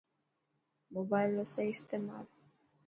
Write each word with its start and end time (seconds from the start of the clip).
موبائل 0.91 1.31
رو 1.37 1.43
صحيح 1.53 1.69
استعمال 1.73 2.25